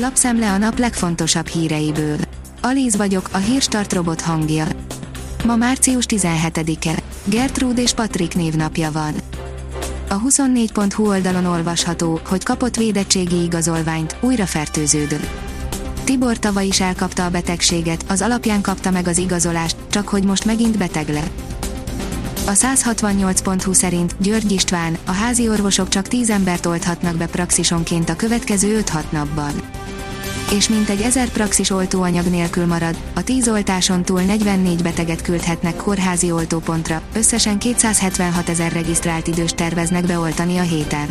[0.00, 2.16] Lapszemle a nap legfontosabb híreiből.
[2.60, 4.66] Alíz vagyok, a hírstart robot hangja.
[5.44, 7.02] Ma március 17-e.
[7.24, 9.14] Gertrude és Patrik névnapja van.
[10.08, 15.28] A 24.hu oldalon olvasható, hogy kapott védettségi igazolványt, újra fertőződött.
[16.04, 20.44] Tibor tavaly is elkapta a betegséget, az alapján kapta meg az igazolást, csak hogy most
[20.44, 21.47] megint beteg lett.
[22.48, 28.16] A 168.hu szerint György István, a házi orvosok csak 10 embert oldhatnak be praxisonként a
[28.16, 29.52] következő 5-6 napban.
[30.52, 36.30] És mintegy 1000 praxis oltóanyag nélkül marad, a 10 oltáson túl 44 beteget küldhetnek kórházi
[36.30, 41.08] oltópontra, összesen 276 ezer regisztrált idős terveznek beoltani a héten.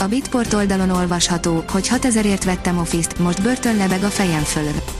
[0.00, 4.95] A Bitport oldalon olvasható, hogy 6000ért vettem Office-t, most börtön lebeg a fejem fölött.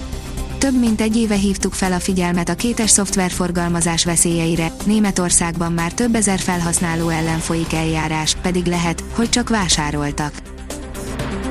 [0.66, 6.14] Több mint egy éve hívtuk fel a figyelmet a kétes szoftverforgalmazás veszélyeire, Németországban már több
[6.14, 10.32] ezer felhasználó ellen folyik eljárás, pedig lehet, hogy csak vásároltak.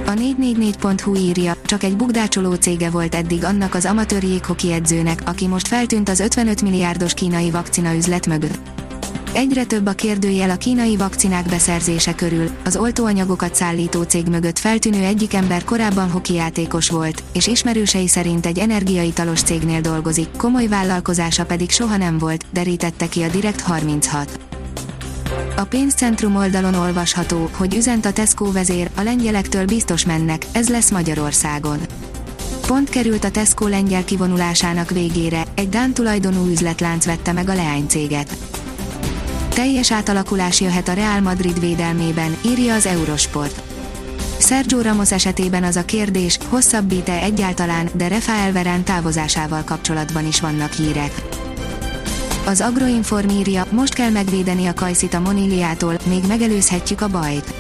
[0.05, 5.48] A 444.hu írja, csak egy bugdácsoló cége volt eddig annak az amatőr jéghoki edzőnek, aki
[5.48, 8.85] most feltűnt az 55 milliárdos kínai vakcina üzlet mögött.
[9.36, 15.04] Egyre több a kérdőjel a kínai vakcinák beszerzése körül, az oltóanyagokat szállító cég mögött feltűnő
[15.04, 21.70] egyik ember korábban hokijátékos volt, és ismerősei szerint egy energiaitalos cégnél dolgozik, komoly vállalkozása pedig
[21.70, 24.40] soha nem volt, derítette ki a Direkt 36.
[25.56, 30.91] A pénzcentrum oldalon olvasható, hogy üzent a Tesco vezér, a lengyelektől biztos mennek, ez lesz
[30.91, 31.80] Magyarországon.
[32.68, 38.38] Pont került a Tesco lengyel kivonulásának végére, egy Dán tulajdonú üzletlánc vette meg a leánycéget.
[39.55, 43.61] Teljes átalakulás jöhet a Real Madrid védelmében, írja az Eurosport.
[44.39, 50.71] Sergio Ramos esetében az a kérdés, hosszabbít-e egyáltalán, de Rafael Verán távozásával kapcsolatban is vannak
[50.71, 51.11] hírek.
[52.45, 57.53] Az Agroinform írja, most kell megvédeni a kajszit a Moniliától, még megelőzhetjük a bajt.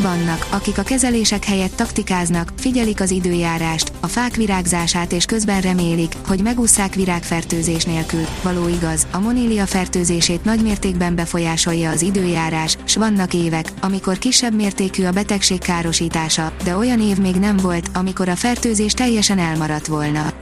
[0.00, 6.14] Vannak, akik a kezelések helyett taktikáznak, figyelik az időjárást, a fák virágzását és közben remélik,
[6.26, 8.26] hogy megúszszák virágfertőzés nélkül.
[8.42, 15.04] Való igaz, a monília fertőzését nagymértékben befolyásolja az időjárás, s vannak évek, amikor kisebb mértékű
[15.04, 20.32] a betegség károsítása, de olyan év még nem volt, amikor a fertőzés teljesen elmaradt volna.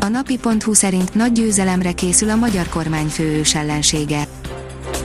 [0.00, 4.28] A napi.hu szerint nagy győzelemre készül a magyar kormány főős ellensége.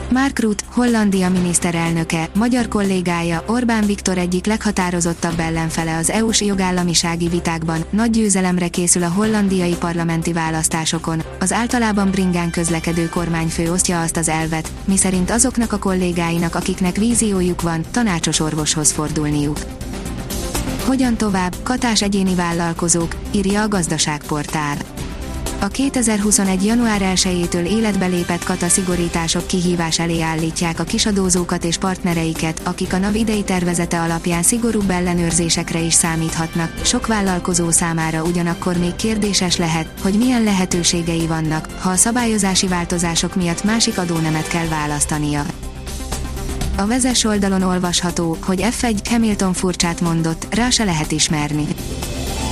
[0.09, 7.85] Mark Rutte, Hollandia miniszterelnöke, magyar kollégája Orbán Viktor egyik leghatározottabb ellenfele az EU-s jogállamisági vitákban,
[7.89, 11.23] nagy győzelemre készül a hollandiai parlamenti választásokon.
[11.39, 17.61] Az általában bringán közlekedő kormányfő osztja azt az elvet, miszerint azoknak a kollégáinak, akiknek víziójuk
[17.61, 19.57] van, tanácsos orvoshoz fordulniuk.
[20.85, 24.96] Hogyan tovább, katás egyéni vállalkozók, írja a gazdaságportál.
[25.59, 26.65] A 2021.
[26.65, 32.97] január 1-től életbe lépett kata szigorítások kihívás elé állítják a kisadózókat és partnereiket, akik a
[32.97, 36.71] NAV idei tervezete alapján szigorúbb ellenőrzésekre is számíthatnak.
[36.83, 43.35] Sok vállalkozó számára ugyanakkor még kérdéses lehet, hogy milyen lehetőségei vannak, ha a szabályozási változások
[43.35, 45.45] miatt másik adónemet kell választania.
[46.75, 51.65] A vezes oldalon olvasható, hogy F1 Hamilton furcsát mondott, rá se lehet ismerni.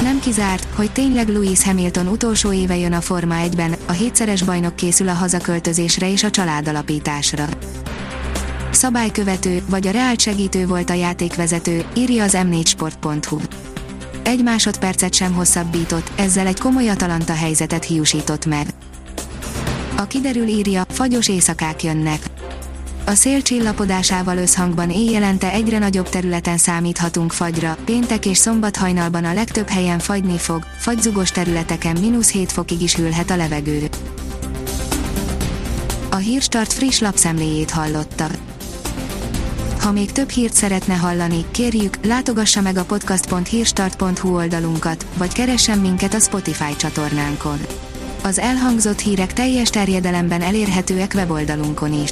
[0.02, 4.76] Nem kizárt, hogy tényleg Louis Hamilton utolsó éve jön a Forma 1-ben, a hétszeres bajnok
[4.76, 7.46] készül a hazaköltözésre és a családalapításra.
[8.72, 13.38] Szabálykövető, vagy a reált segítő volt a játékvezető, írja az m4sport.hu.
[14.24, 18.68] Egy másodpercet sem hosszabbított, ezzel egy komoly Atalanta helyzetet hiúsított meg.
[19.98, 22.20] A kiderül írja, fagyos éjszakák jönnek.
[23.08, 29.34] A szél csillapodásával összhangban éjjelente egyre nagyobb területen számíthatunk fagyra, péntek és szombat hajnalban a
[29.34, 33.90] legtöbb helyen fagyni fog, fagyzugos területeken mínusz 7 fokig is hűlhet a levegő.
[36.12, 38.28] A Hírstart friss lapszemléjét hallotta.
[39.82, 46.14] Ha még több hírt szeretne hallani, kérjük, látogassa meg a podcast.hírstart.hu oldalunkat, vagy keressen minket
[46.14, 47.60] a Spotify csatornánkon.
[48.24, 52.12] Az elhangzott hírek teljes terjedelemben elérhetőek weboldalunkon is.